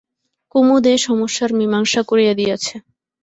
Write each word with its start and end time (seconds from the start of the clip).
কুমুদ 0.51 0.85
এ 0.87 1.05
সমস্যার 1.07 1.49
মীমাংসা 1.59 2.01
করিয়া 2.09 2.33
দিয়াছে। 2.39 2.75